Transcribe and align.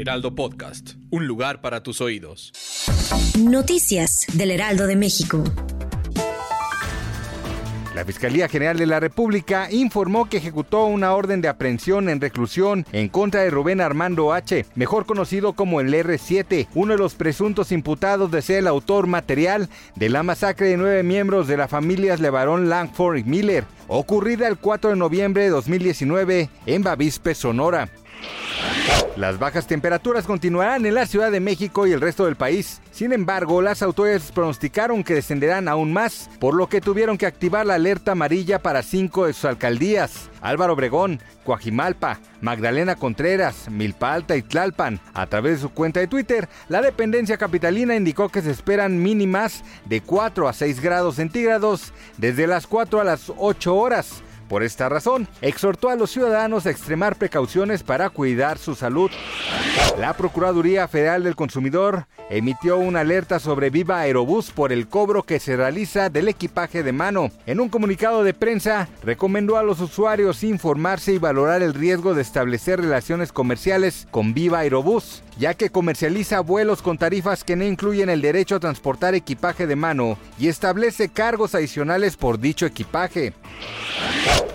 Heraldo 0.00 0.34
Podcast, 0.34 0.94
un 1.10 1.26
lugar 1.26 1.60
para 1.60 1.82
tus 1.82 2.00
oídos. 2.00 2.52
Noticias 3.38 4.24
del 4.32 4.50
Heraldo 4.50 4.86
de 4.86 4.96
México. 4.96 5.44
La 7.94 8.06
Fiscalía 8.06 8.48
General 8.48 8.78
de 8.78 8.86
la 8.86 8.98
República 8.98 9.70
informó 9.70 10.26
que 10.30 10.38
ejecutó 10.38 10.86
una 10.86 11.12
orden 11.12 11.42
de 11.42 11.48
aprehensión 11.48 12.08
en 12.08 12.18
reclusión 12.18 12.86
en 12.92 13.10
contra 13.10 13.42
de 13.42 13.50
Rubén 13.50 13.82
Armando 13.82 14.32
H., 14.32 14.64
mejor 14.74 15.04
conocido 15.04 15.52
como 15.52 15.82
el 15.82 15.92
R7, 15.92 16.68
uno 16.74 16.94
de 16.94 16.98
los 16.98 17.14
presuntos 17.14 17.70
imputados 17.70 18.30
de 18.30 18.40
ser 18.40 18.60
el 18.60 18.68
autor 18.68 19.06
material 19.06 19.68
de 19.96 20.08
la 20.08 20.22
masacre 20.22 20.68
de 20.68 20.78
nueve 20.78 21.02
miembros 21.02 21.46
de 21.46 21.58
la 21.58 21.68
familia 21.68 22.16
Levarón 22.16 22.70
Langford 22.70 23.18
y 23.18 23.24
Miller, 23.24 23.64
ocurrida 23.86 24.48
el 24.48 24.56
4 24.56 24.90
de 24.90 24.96
noviembre 24.96 25.42
de 25.42 25.50
2019 25.50 26.48
en 26.64 26.82
Bavispe, 26.82 27.34
Sonora. 27.34 27.90
Las 29.16 29.40
bajas 29.40 29.66
temperaturas 29.66 30.24
continuarán 30.24 30.86
en 30.86 30.94
la 30.94 31.04
Ciudad 31.04 31.32
de 31.32 31.40
México 31.40 31.86
y 31.86 31.92
el 31.92 32.00
resto 32.00 32.26
del 32.26 32.36
país. 32.36 32.80
Sin 32.92 33.12
embargo, 33.12 33.60
las 33.60 33.82
autoridades 33.82 34.30
pronosticaron 34.30 35.02
que 35.02 35.14
descenderán 35.14 35.68
aún 35.68 35.92
más, 35.92 36.30
por 36.38 36.54
lo 36.54 36.68
que 36.68 36.80
tuvieron 36.80 37.18
que 37.18 37.26
activar 37.26 37.66
la 37.66 37.74
alerta 37.74 38.12
amarilla 38.12 38.60
para 38.60 38.82
cinco 38.82 39.26
de 39.26 39.32
sus 39.32 39.46
alcaldías. 39.46 40.30
Álvaro 40.40 40.74
Obregón, 40.74 41.20
Coajimalpa, 41.44 42.20
Magdalena 42.40 42.94
Contreras, 42.94 43.68
Milpa 43.68 44.14
Alta 44.14 44.36
y 44.36 44.42
Tlalpan. 44.42 45.00
A 45.12 45.26
través 45.26 45.54
de 45.54 45.62
su 45.62 45.70
cuenta 45.70 46.00
de 46.00 46.06
Twitter, 46.06 46.48
la 46.68 46.80
dependencia 46.80 47.36
capitalina 47.36 47.96
indicó 47.96 48.28
que 48.28 48.42
se 48.42 48.52
esperan 48.52 49.02
mínimas 49.02 49.64
de 49.86 50.00
4 50.00 50.48
a 50.48 50.52
6 50.52 50.80
grados 50.80 51.16
centígrados 51.16 51.92
desde 52.16 52.46
las 52.46 52.66
4 52.68 53.00
a 53.00 53.04
las 53.04 53.30
8 53.36 53.74
horas 53.74 54.22
por 54.50 54.64
esta 54.64 54.88
razón, 54.88 55.28
exhortó 55.42 55.90
a 55.90 55.94
los 55.94 56.10
ciudadanos 56.10 56.66
a 56.66 56.70
extremar 56.70 57.14
precauciones 57.14 57.84
para 57.84 58.10
cuidar 58.10 58.58
su 58.58 58.74
salud. 58.74 59.08
La 59.96 60.14
Procuraduría 60.14 60.88
Federal 60.88 61.22
del 61.22 61.36
Consumidor 61.36 62.08
emitió 62.30 62.76
una 62.76 63.00
alerta 63.00 63.38
sobre 63.38 63.70
Viva 63.70 64.00
Aerobús 64.00 64.50
por 64.50 64.72
el 64.72 64.88
cobro 64.88 65.22
que 65.22 65.38
se 65.38 65.56
realiza 65.56 66.10
del 66.10 66.26
equipaje 66.26 66.82
de 66.82 66.90
mano. 66.92 67.30
En 67.46 67.60
un 67.60 67.68
comunicado 67.68 68.24
de 68.24 68.34
prensa, 68.34 68.88
recomendó 69.04 69.56
a 69.56 69.62
los 69.62 69.80
usuarios 69.80 70.42
informarse 70.42 71.12
y 71.12 71.18
valorar 71.18 71.62
el 71.62 71.72
riesgo 71.72 72.14
de 72.14 72.22
establecer 72.22 72.80
relaciones 72.80 73.30
comerciales 73.30 74.08
con 74.10 74.34
Viva 74.34 74.58
Aerobús, 74.58 75.22
ya 75.38 75.54
que 75.54 75.70
comercializa 75.70 76.40
vuelos 76.40 76.82
con 76.82 76.98
tarifas 76.98 77.44
que 77.44 77.54
no 77.54 77.64
incluyen 77.64 78.10
el 78.10 78.20
derecho 78.20 78.56
a 78.56 78.60
transportar 78.60 79.14
equipaje 79.14 79.68
de 79.68 79.76
mano 79.76 80.18
y 80.40 80.48
establece 80.48 81.08
cargos 81.08 81.54
adicionales 81.54 82.16
por 82.16 82.40
dicho 82.40 82.66
equipaje. 82.66 83.32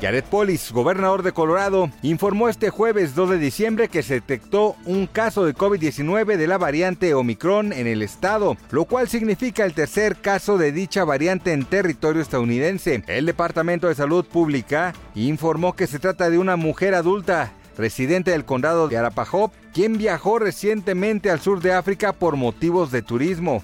Jared 0.01 0.25
Polis, 0.25 0.71
gobernador 0.71 1.23
de 1.23 1.31
Colorado, 1.31 1.89
informó 2.01 2.49
este 2.49 2.69
jueves 2.69 3.15
2 3.15 3.31
de 3.31 3.37
diciembre 3.39 3.87
que 3.87 4.03
se 4.03 4.15
detectó 4.15 4.75
un 4.85 5.07
caso 5.07 5.45
de 5.45 5.55
COVID-19 5.55 6.37
de 6.37 6.47
la 6.47 6.57
variante 6.57 7.13
Omicron 7.13 7.73
en 7.73 7.87
el 7.87 8.01
estado, 8.01 8.57
lo 8.71 8.85
cual 8.85 9.07
significa 9.07 9.65
el 9.65 9.73
tercer 9.73 10.17
caso 10.17 10.57
de 10.57 10.71
dicha 10.71 11.05
variante 11.05 11.53
en 11.53 11.65
territorio 11.65 12.21
estadounidense. 12.21 13.03
El 13.07 13.25
Departamento 13.25 13.87
de 13.87 13.95
Salud 13.95 14.25
Pública 14.25 14.93
informó 15.15 15.73
que 15.73 15.87
se 15.87 15.99
trata 15.99 16.29
de 16.29 16.37
una 16.37 16.55
mujer 16.55 16.93
adulta 16.93 17.53
residente 17.77 18.31
del 18.31 18.45
condado 18.45 18.87
de 18.87 18.97
Arapahop, 18.97 19.51
quien 19.73 19.97
viajó 19.97 20.39
recientemente 20.39 21.29
al 21.29 21.41
sur 21.41 21.61
de 21.61 21.73
África 21.73 22.13
por 22.13 22.35
motivos 22.35 22.91
de 22.91 23.01
turismo. 23.01 23.63